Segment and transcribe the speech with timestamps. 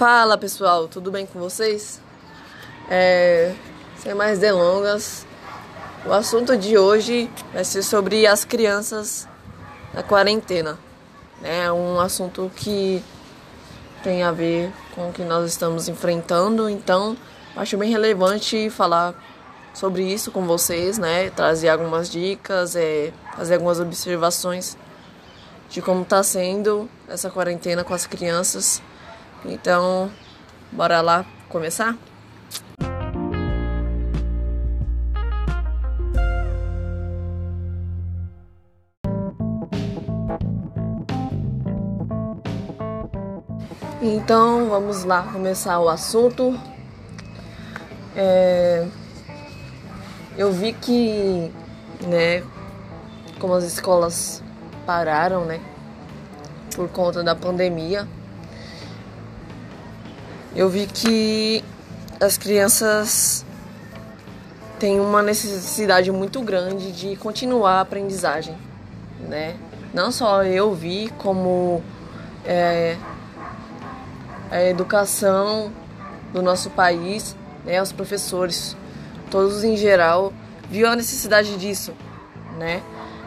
[0.00, 2.00] Fala pessoal, tudo bem com vocês?
[2.88, 3.54] É,
[3.98, 5.26] sem mais delongas,
[6.06, 9.28] o assunto de hoje vai ser sobre as crianças
[9.92, 10.78] na quarentena.
[11.44, 13.04] É um assunto que
[14.02, 17.14] tem a ver com o que nós estamos enfrentando, então
[17.54, 19.14] acho bem relevante falar
[19.74, 21.28] sobre isso com vocês, né?
[21.28, 24.78] Trazer algumas dicas, é, fazer algumas observações
[25.68, 28.80] de como está sendo essa quarentena com as crianças.
[29.44, 30.10] Então,
[30.70, 31.96] bora lá começar?
[44.02, 46.58] Então, vamos lá começar o assunto.
[48.16, 48.86] É,
[50.36, 51.52] eu vi que,
[52.06, 52.42] né,
[53.38, 54.42] como as escolas
[54.86, 55.60] pararam, né,
[56.74, 58.08] por conta da pandemia,
[60.54, 61.64] eu vi que
[62.20, 63.44] as crianças
[64.78, 68.56] têm uma necessidade muito grande de continuar a aprendizagem,
[69.28, 69.56] né?
[69.92, 71.82] Não só eu vi, como
[72.44, 72.96] é,
[74.50, 75.72] a educação
[76.32, 78.76] do nosso país, né, os professores,
[79.30, 80.32] todos em geral,
[80.68, 81.92] viu a necessidade disso,
[82.58, 82.82] né?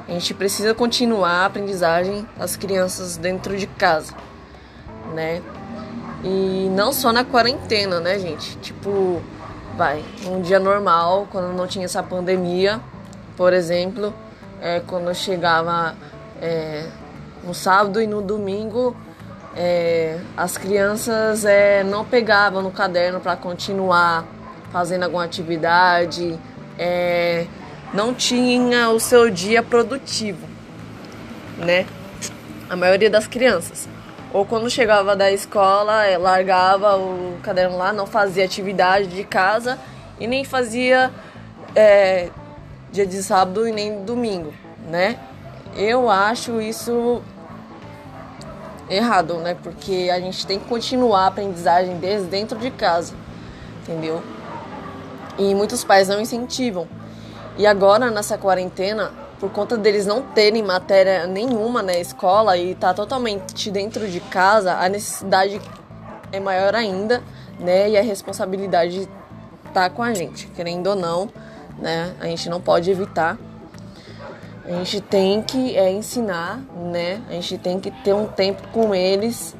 [0.07, 4.13] A gente precisa continuar a aprendizagem das crianças dentro de casa,
[5.13, 5.41] né?
[6.23, 8.57] E não só na quarentena, né, gente?
[8.57, 9.21] Tipo,
[9.75, 12.79] vai, um dia normal, quando não tinha essa pandemia,
[13.35, 14.13] por exemplo,
[14.61, 15.95] é, quando eu chegava
[16.41, 16.88] é,
[17.44, 18.95] no sábado e no domingo,
[19.55, 24.25] é, as crianças é, não pegavam no caderno para continuar
[24.71, 26.39] fazendo alguma atividade,
[26.79, 27.45] é,
[27.94, 30.47] não tinha o seu dia produtivo,
[31.57, 31.85] né?
[32.69, 33.88] A maioria das crianças.
[34.33, 39.77] Ou quando chegava da escola, eh, largava o caderno lá, não fazia atividade de casa
[40.19, 41.11] e nem fazia
[41.75, 42.29] é,
[42.91, 44.51] dia de sábado e nem domingo,
[44.89, 45.19] né?
[45.75, 47.22] Eu acho isso
[48.89, 49.55] errado, né?
[49.61, 53.13] Porque a gente tem que continuar a aprendizagem desde dentro de casa,
[53.83, 54.22] entendeu?
[55.38, 56.88] E muitos pais não incentivam.
[57.55, 59.11] E agora, nessa quarentena,
[59.43, 64.75] por conta deles não terem matéria nenhuma na escola e tá totalmente dentro de casa,
[64.75, 65.59] a necessidade
[66.31, 67.21] é maior ainda,
[67.59, 67.89] né?
[67.89, 69.05] E a responsabilidade
[69.73, 71.29] tá com a gente, querendo ou não,
[71.77, 72.15] né?
[72.21, 73.37] A gente não pode evitar.
[74.63, 77.21] A gente tem que é, ensinar, né?
[77.27, 79.53] A gente tem que ter um tempo com eles.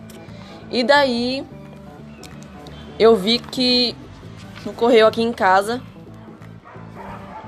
[0.71, 1.45] E daí
[2.97, 3.94] eu vi que
[4.65, 5.81] no correio aqui em casa,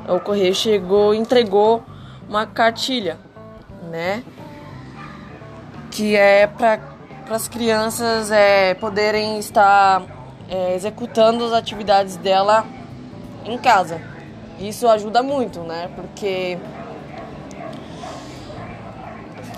[0.05, 1.81] o correio chegou, entregou
[2.27, 3.17] uma cartilha,
[3.89, 4.23] né?
[5.91, 6.79] Que é para
[7.29, 10.03] as crianças é, poderem estar
[10.49, 12.65] é, executando as atividades dela
[13.45, 14.01] em casa.
[14.59, 15.89] Isso ajuda muito, né?
[15.95, 16.57] Porque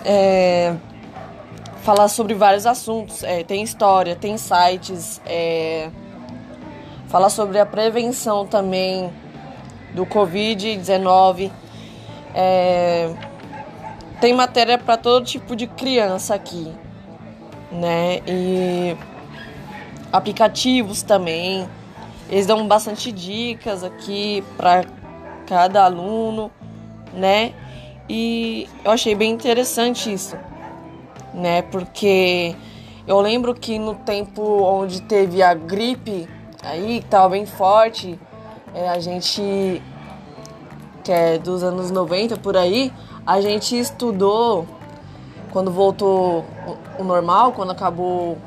[0.03, 0.75] é,
[1.83, 3.23] falar sobre vários assuntos.
[3.23, 5.89] É, tem história, tem sites, é,
[7.07, 9.11] falar sobre a prevenção também
[9.93, 11.51] do Covid-19.
[12.39, 13.09] É,
[14.21, 16.71] tem matéria para todo tipo de criança aqui,
[17.71, 18.19] né?
[18.27, 18.95] E
[20.13, 21.67] aplicativos também.
[22.29, 24.85] Eles dão bastante dicas aqui para
[25.47, 26.51] cada aluno,
[27.11, 27.53] né?
[28.07, 30.37] E eu achei bem interessante isso,
[31.33, 31.63] né?
[31.63, 32.55] Porque
[33.07, 36.29] eu lembro que no tempo onde teve a gripe
[36.61, 38.19] aí, que tava bem forte,
[38.75, 39.81] é, a gente
[41.07, 42.91] que é dos anos 90 por aí,
[43.25, 44.67] a gente estudou
[45.51, 46.43] quando voltou
[46.99, 48.37] o normal, quando acabou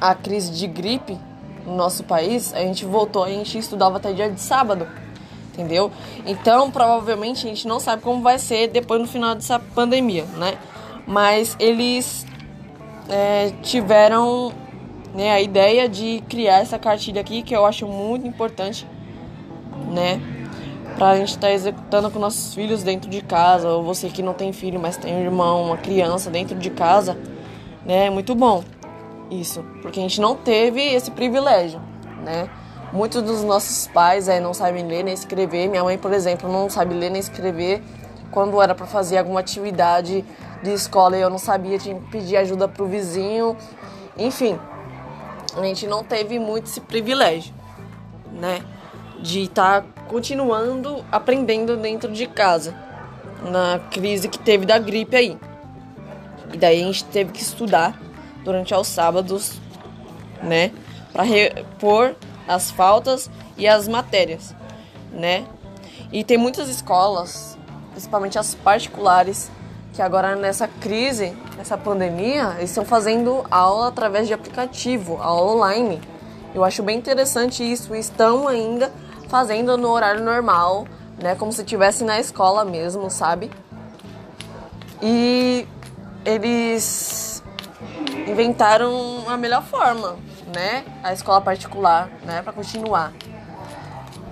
[0.00, 1.18] a crise de gripe
[1.66, 4.88] no nosso país, a gente voltou, a gente estudava até dia de sábado,
[5.52, 5.92] entendeu?
[6.24, 10.56] Então, provavelmente a gente não sabe como vai ser depois no final dessa pandemia, né?
[11.06, 12.24] Mas eles
[13.10, 14.54] é, tiveram
[15.14, 18.86] né, a ideia de criar essa cartilha aqui, que eu acho muito importante,
[19.92, 20.37] né?
[20.98, 24.34] Pra gente estar tá executando com nossos filhos dentro de casa, ou você que não
[24.34, 27.16] tem filho, mas tem um irmão, uma criança dentro de casa,
[27.86, 28.06] né?
[28.06, 28.64] É muito bom
[29.30, 31.80] isso, porque a gente não teve esse privilégio,
[32.24, 32.50] né?
[32.92, 35.68] Muitos dos nossos pais é, não sabem ler nem escrever.
[35.68, 37.82] Minha mãe, por exemplo, não sabe ler nem escrever.
[38.30, 40.24] Quando era para fazer alguma atividade
[40.62, 43.56] de escola e eu não sabia, tinha que pedir ajuda pro vizinho.
[44.16, 44.58] Enfim,
[45.54, 47.54] a gente não teve muito esse privilégio,
[48.32, 48.62] né?
[49.20, 52.74] De estar tá continuando aprendendo dentro de casa,
[53.50, 55.38] na crise que teve da gripe aí.
[56.52, 58.00] E daí a gente teve que estudar
[58.42, 59.60] durante os sábados
[60.42, 60.72] né?
[61.12, 62.14] Para repor
[62.46, 64.54] as faltas e as matérias,
[65.12, 65.44] né?
[66.12, 67.58] E tem muitas escolas,
[67.92, 69.50] principalmente as particulares,
[69.92, 76.00] que agora nessa crise, nessa pandemia, estão fazendo aula através de aplicativo, aula online.
[76.54, 77.94] Eu acho bem interessante isso.
[77.94, 78.92] Estão ainda
[79.28, 80.86] fazendo no horário normal,
[81.22, 81.34] né?
[81.34, 83.50] Como se estivesse na escola mesmo, sabe?
[85.02, 85.66] E
[86.24, 87.42] eles
[88.26, 90.16] inventaram a melhor forma,
[90.54, 90.84] né?
[91.02, 92.42] A escola particular, né?
[92.42, 93.12] Para continuar.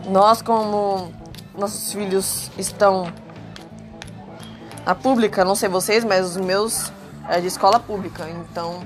[0.07, 1.13] Nós, como
[1.57, 3.13] nossos filhos estão
[4.85, 6.93] na pública, não sei vocês, mas os meus
[7.29, 8.81] é de escola pública, então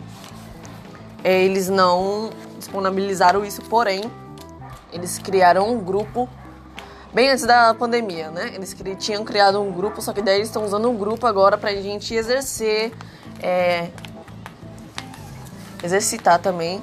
[1.23, 4.11] eles não disponibilizaram isso, porém
[4.93, 6.29] eles criaram um grupo
[7.13, 8.53] bem antes da pandemia, né?
[8.55, 11.73] Eles tinham criado um grupo, só que daí eles estão usando um grupo agora pra
[11.75, 12.93] gente exercer,
[13.43, 13.89] é,
[15.83, 16.83] exercitar também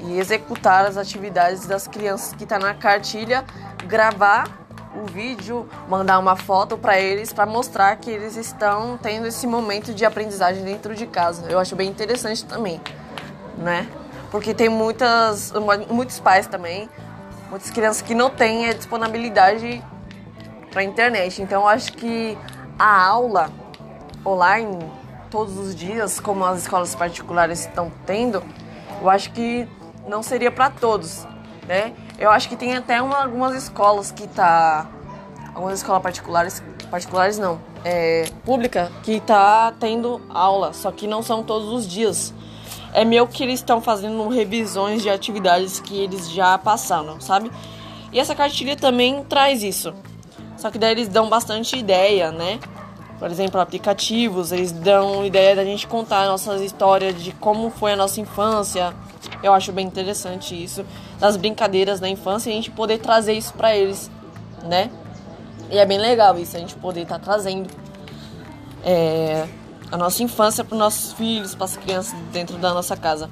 [0.00, 3.44] e executar as atividades das crianças que tá na cartilha,
[3.86, 4.46] gravar
[4.94, 9.92] o vídeo, mandar uma foto para eles para mostrar que eles estão tendo esse momento
[9.92, 11.46] de aprendizagem dentro de casa.
[11.48, 12.80] Eu acho bem interessante também,
[13.58, 13.86] né?
[14.30, 15.52] Porque tem muitas
[15.90, 16.88] muitos pais também
[17.50, 19.82] muitas crianças que não têm a disponibilidade
[20.70, 21.42] para a internet.
[21.42, 22.36] Então eu acho que
[22.78, 23.50] a aula
[24.24, 24.78] online
[25.30, 28.42] todos os dias, como as escolas particulares estão tendo,
[29.00, 29.68] eu acho que
[30.06, 31.26] não seria para todos,
[31.66, 31.92] né?
[32.18, 34.86] Eu acho que tem até uma, algumas escolas que tá
[35.54, 41.42] algumas escolas particulares, particulares não, é pública que tá tendo aula, só que não são
[41.42, 42.32] todos os dias
[42.92, 47.50] é meu que eles estão fazendo revisões de atividades que eles já passaram, sabe?
[48.12, 49.94] E essa cartilha também traz isso.
[50.56, 52.58] Só que daí eles dão bastante ideia, né?
[53.18, 57.96] Por exemplo, aplicativos, eles dão ideia da gente contar nossas histórias de como foi a
[57.96, 58.94] nossa infância.
[59.42, 60.84] Eu acho bem interessante isso.
[61.18, 64.10] Das brincadeiras da infância a gente poder trazer isso para eles,
[64.64, 64.90] né?
[65.70, 67.68] E é bem legal isso, a gente poder estar tá trazendo.
[68.84, 69.46] É,
[69.90, 73.30] a nossa infância para os nossos filhos, para as crianças dentro da nossa casa.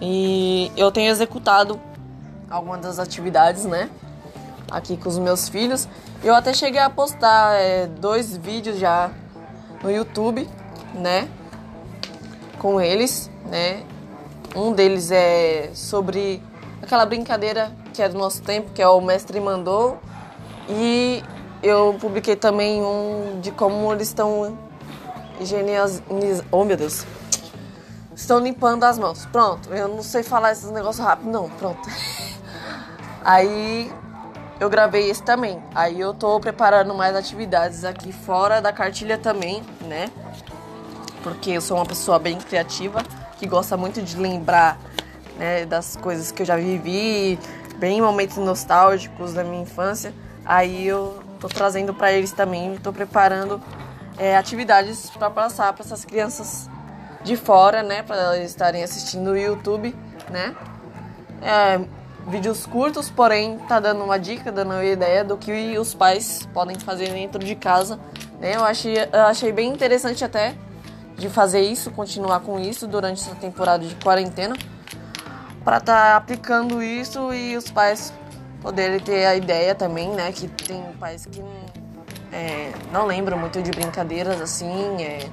[0.00, 1.80] E eu tenho executado
[2.48, 3.90] algumas das atividades, né?
[4.70, 5.88] Aqui com os meus filhos.
[6.22, 9.10] Eu até cheguei a postar é, dois vídeos já
[9.82, 10.48] no YouTube,
[10.94, 11.28] né?
[12.58, 13.82] Com eles, né?
[14.54, 16.42] Um deles é sobre
[16.82, 19.98] aquela brincadeira que é do nosso tempo, que é o Mestre Mandou.
[20.68, 21.22] E
[21.62, 24.56] eu publiquei também um de como eles estão
[25.40, 26.02] higieniz...
[26.50, 27.04] Oh, meu Deus.
[28.14, 29.26] Estão limpando as mãos.
[29.26, 29.72] Pronto.
[29.72, 31.48] Eu não sei falar esses negócios rápido, não.
[31.50, 31.88] Pronto.
[33.24, 33.92] Aí
[34.60, 35.62] eu gravei esse também.
[35.74, 40.10] Aí eu tô preparando mais atividades aqui fora da cartilha também, né?
[41.22, 43.02] Porque eu sou uma pessoa bem criativa,
[43.38, 44.78] que gosta muito de lembrar
[45.36, 47.38] né, das coisas que eu já vivi,
[47.76, 50.12] bem momentos nostálgicos da minha infância.
[50.44, 53.62] Aí eu tô trazendo para eles também, tô preparando
[54.18, 56.68] é, atividades para passar para essas crianças
[57.22, 59.94] de fora, né, para elas estarem assistindo no YouTube,
[60.30, 60.54] né?
[61.42, 61.80] É,
[62.28, 66.78] vídeos curtos, porém tá dando uma dica, dando uma ideia do que os pais podem
[66.78, 67.98] fazer dentro de casa,
[68.40, 68.56] né?
[68.56, 70.54] Eu achei, eu achei bem interessante até
[71.16, 74.56] de fazer isso, continuar com isso durante essa temporada de quarentena,
[75.64, 78.12] para estar tá aplicando isso e os pais
[78.60, 80.30] poderem ter a ideia também, né?
[80.32, 81.42] Que tem pais que
[82.32, 85.02] é, não lembro muito de brincadeiras assim.
[85.02, 85.28] É...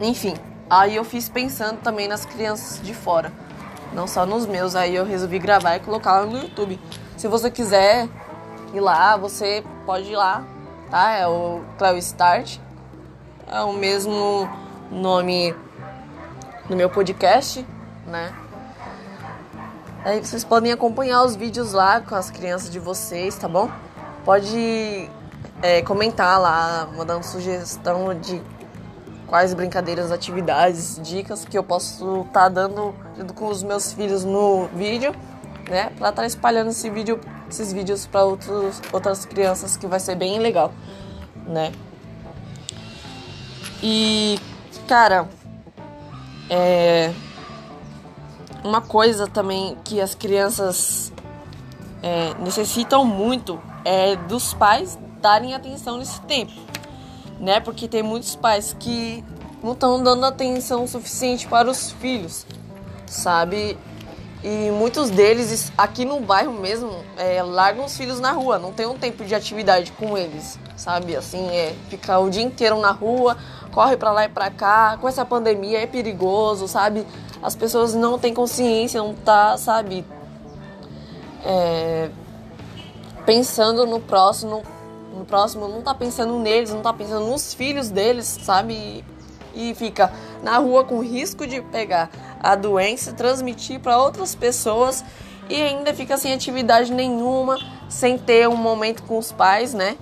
[0.00, 0.34] Enfim,
[0.68, 3.32] aí eu fiz pensando também nas crianças de fora,
[3.92, 4.74] não só nos meus.
[4.74, 6.80] Aí eu resolvi gravar e colocar no YouTube.
[7.16, 8.08] Se você quiser
[8.72, 10.44] ir lá, você pode ir lá,
[10.90, 11.12] tá?
[11.12, 12.58] É o Cleo Start.
[13.46, 14.48] É o mesmo
[14.90, 15.54] nome
[16.68, 17.66] do meu podcast,
[18.06, 18.32] né?
[20.04, 23.70] Aí vocês podem acompanhar os vídeos lá com as crianças de vocês, tá bom?
[24.24, 25.10] Pode
[25.62, 28.42] é, comentar lá, mandando sugestão de
[29.28, 32.92] quais brincadeiras, atividades, dicas que eu posso estar tá dando
[33.34, 35.14] com os meus filhos no vídeo,
[35.70, 35.90] né?
[35.96, 40.38] Pra estar tá espalhando esse vídeo, esses vídeos para outras crianças que vai ser bem
[40.40, 40.72] legal,
[41.46, 41.72] né?
[43.82, 44.38] E,
[44.86, 45.28] cara,
[46.50, 47.12] é.
[48.64, 51.12] Uma coisa também que as crianças
[52.00, 56.52] é, necessitam muito é dos pais darem atenção nesse tempo,
[57.40, 57.60] né?
[57.60, 59.24] Porque tem muitos pais que
[59.62, 62.44] não estão dando atenção suficiente para os filhos,
[63.06, 63.78] sabe?
[64.42, 68.86] E muitos deles, aqui no bairro mesmo, é, largam os filhos na rua, não tem
[68.86, 71.14] um tempo de atividade com eles, sabe?
[71.14, 73.36] Assim, é ficar o dia inteiro na rua,
[73.70, 74.98] corre para lá e para cá.
[75.00, 77.06] Com essa pandemia é perigoso, sabe?
[77.40, 80.04] As pessoas não têm consciência, não tá, sabe?
[81.44, 82.10] É,
[83.24, 84.64] pensando no próximo,
[85.12, 89.04] no próximo, não tá pensando neles, não tá pensando nos filhos deles, sabe?
[89.54, 95.04] E fica na rua com risco de pegar a doença, transmitir para outras pessoas
[95.48, 99.96] e ainda fica sem atividade nenhuma, sem ter um momento com os pais, né?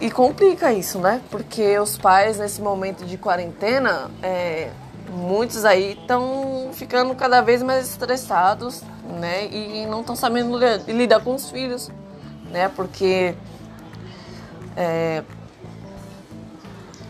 [0.00, 1.20] E complica isso, né?
[1.30, 4.70] Porque os pais, nesse momento de quarentena, é,
[5.12, 8.82] muitos aí estão ficando cada vez mais estressados,
[9.20, 9.46] né?
[9.46, 11.90] E não estão sabendo lidar com os filhos,
[12.50, 12.68] né?
[12.68, 13.34] Porque
[14.76, 15.22] é,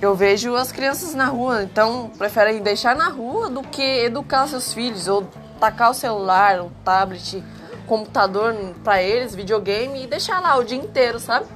[0.01, 4.75] eu vejo as crianças na rua, então preferem deixar na rua do que educar seus
[4.75, 5.25] filhos ou
[5.61, 7.43] tacar o celular, o tablet,
[7.87, 11.47] computador para eles, videogame e deixar lá o dia inteiro, sabe?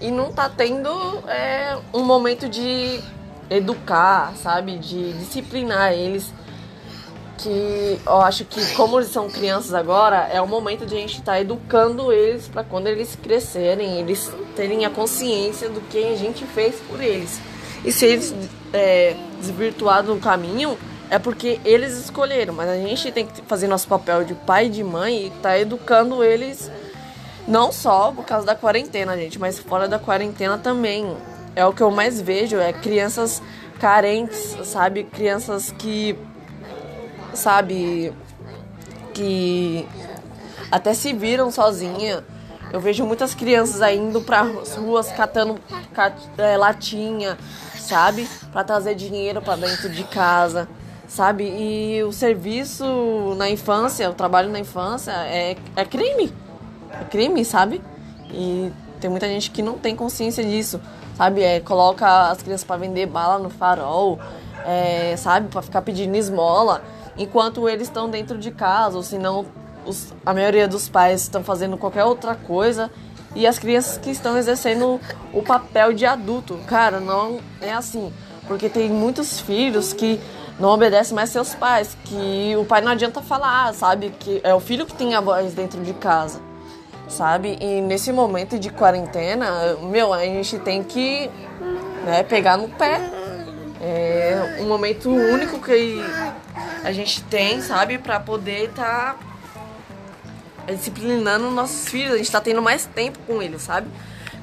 [0.00, 0.90] E não tá tendo
[1.28, 3.00] é, um momento de
[3.48, 4.78] educar, sabe?
[4.78, 6.32] De disciplinar eles.
[7.38, 11.18] Que eu acho que, como eles são crianças agora, é o momento de a gente
[11.18, 16.16] estar tá educando eles para quando eles crescerem, eles terem a consciência do que a
[16.16, 17.38] gente fez por eles.
[17.84, 18.34] E se eles
[18.72, 20.78] é, desvirtuar do caminho,
[21.10, 22.54] é porque eles escolheram.
[22.54, 25.58] Mas a gente tem que fazer nosso papel de pai e de mãe e tá
[25.58, 26.70] educando eles
[27.46, 31.16] não só por causa da quarentena, gente, mas fora da quarentena também.
[31.54, 33.40] É o que eu mais vejo, é crianças
[33.78, 35.04] carentes, sabe?
[35.04, 36.18] Crianças que
[37.36, 38.12] sabe
[39.14, 39.86] que
[40.70, 42.24] até se viram sozinha.
[42.72, 44.42] Eu vejo muitas crianças aí indo para
[44.76, 45.56] ruas catando
[45.94, 47.38] cat, é, latinha,
[47.78, 48.28] sabe?
[48.52, 50.68] Para trazer dinheiro para dentro de casa,
[51.06, 51.44] sabe?
[51.44, 56.32] E o serviço na infância, o trabalho na infância é, é crime.
[57.00, 57.80] É crime, sabe?
[58.30, 60.80] E tem muita gente que não tem consciência disso,
[61.16, 61.42] sabe?
[61.42, 64.18] É, coloca as crianças para vender bala no farol,
[64.66, 65.48] é, sabe?
[65.48, 66.82] Para ficar pedindo esmola,
[67.18, 69.46] enquanto eles estão dentro de casa, ou se não,
[70.24, 72.90] a maioria dos pais estão fazendo qualquer outra coisa
[73.34, 75.00] e as crianças que estão exercendo
[75.32, 76.58] o papel de adulto.
[76.66, 78.12] Cara, não é assim.
[78.46, 80.20] Porque tem muitos filhos que
[80.58, 84.14] não obedecem mais seus pais, que o pai não adianta falar, sabe?
[84.18, 86.40] Que é o filho que tem a voz dentro de casa,
[87.08, 87.58] sabe?
[87.60, 91.30] E nesse momento de quarentena, meu, a gente tem que
[92.04, 93.00] né, pegar no pé.
[93.82, 96.02] É um momento único que
[96.86, 97.98] a gente tem, sabe?
[97.98, 99.18] Pra poder estar.
[100.64, 103.88] Tá disciplinando nossos filhos, a gente tá tendo mais tempo com eles, sabe?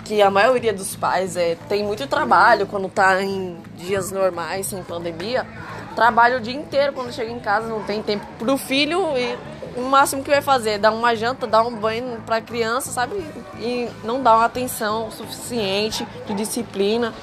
[0.05, 4.81] Que a maioria dos pais é, tem muito trabalho quando tá em dias normais, sem
[4.83, 5.45] pandemia.
[5.95, 9.37] Trabalha o dia inteiro quando chega em casa, não tem tempo pro filho e
[9.77, 13.15] o máximo que vai fazer é dar uma janta, dar um banho pra criança, sabe?
[13.59, 17.13] E não dá uma atenção suficiente de disciplina,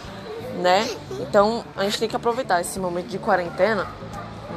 [0.60, 0.88] né?
[1.20, 3.86] Então a gente tem que aproveitar esse momento de quarentena,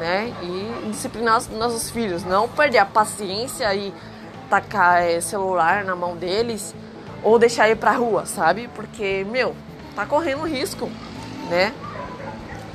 [0.04, 0.34] né?
[0.42, 3.94] E disciplinar os nossos filhos, não perder a paciência e
[4.50, 6.76] tacar é, celular na mão deles
[7.24, 8.70] ou deixar ir pra rua, sabe?
[8.76, 9.56] Porque, meu,
[9.96, 10.92] tá correndo risco,
[11.50, 11.74] né?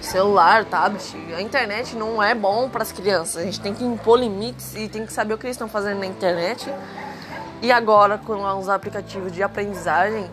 [0.01, 1.05] Celular, tablet,
[1.37, 3.43] a internet não é bom para as crianças.
[3.43, 5.99] A gente tem que impor limites e tem que saber o que eles estão fazendo
[5.99, 6.67] na internet.
[7.61, 10.31] E agora, com os aplicativos de aprendizagem,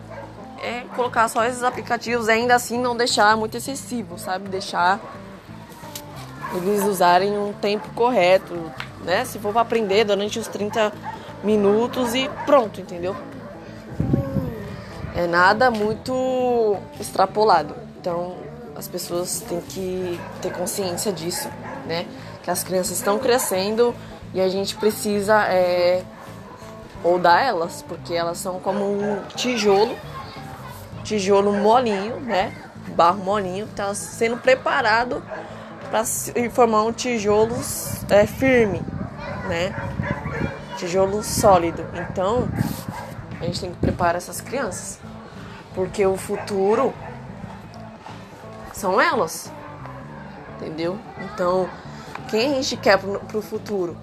[0.62, 4.48] é colocar só esses aplicativos, ainda assim não deixar muito excessivo, sabe?
[4.48, 4.98] Deixar
[6.56, 8.54] eles usarem um tempo correto,
[9.04, 9.24] né?
[9.24, 10.92] Se for para aprender durante os 30
[11.42, 13.14] minutos e pronto, entendeu?
[15.14, 17.74] É nada muito extrapolado.
[17.98, 18.36] Então
[18.76, 21.48] as pessoas têm que ter consciência disso,
[21.86, 22.06] né?
[22.42, 23.94] Que as crianças estão crescendo
[24.34, 26.02] e a gente precisa é,
[27.20, 29.96] dar elas, porque elas são como um tijolo,
[31.04, 32.52] tijolo molinho, né?
[32.88, 35.22] Barro molinho, que está sendo preparado
[35.90, 36.04] para
[36.50, 37.56] formar um tijolo
[38.10, 38.82] é, firme,
[39.48, 39.74] né?
[40.76, 41.84] tijolo sólido.
[41.94, 42.48] Então,
[43.40, 44.98] a gente tem que preparar essas crianças,
[45.74, 46.92] porque o futuro
[48.72, 49.50] são elas,
[50.56, 50.98] entendeu?
[51.24, 51.68] Então,
[52.28, 53.96] quem a gente quer pro, futuro?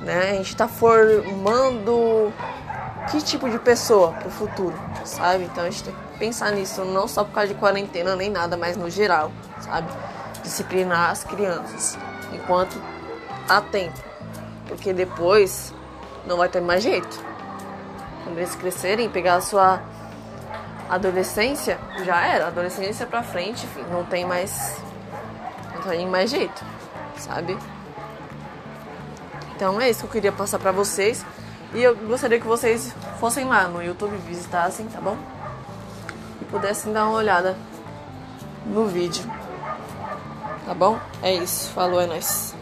[0.00, 0.30] Né?
[0.30, 2.32] A gente está formando
[3.10, 5.44] que tipo de pessoa pro futuro, sabe?
[5.44, 8.56] Então a gente tem que pensar nisso, não só por causa de quarentena nem nada,
[8.56, 9.88] mas no geral, sabe?
[10.42, 11.98] Disciplinar as crianças
[12.32, 12.80] enquanto
[13.48, 14.12] há tempo
[14.72, 15.74] porque depois
[16.26, 17.20] não vai ter mais jeito.
[18.24, 19.82] Quando eles crescerem, pegar a sua
[20.88, 22.46] adolescência, já era.
[22.46, 24.80] Adolescência pra frente, enfim, não tem mais.
[25.74, 26.64] Não tem mais jeito,
[27.18, 27.58] sabe?
[29.54, 31.24] Então é isso que eu queria passar pra vocês.
[31.74, 35.18] E eu gostaria que vocês fossem lá no YouTube, visitassem, tá bom?
[36.40, 37.56] E pudessem dar uma olhada
[38.66, 39.41] no vídeo.
[40.64, 40.98] Tá bom?
[41.22, 41.70] É isso.
[41.70, 42.54] Falou, é nóis.